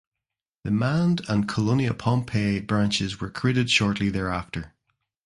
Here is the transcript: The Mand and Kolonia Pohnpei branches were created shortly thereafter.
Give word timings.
The 0.63 0.71
Mand 0.71 1.21
and 1.29 1.47
Kolonia 1.47 1.91
Pohnpei 1.91 2.65
branches 2.65 3.21
were 3.21 3.29
created 3.29 3.69
shortly 3.69 4.09
thereafter. 4.09 4.73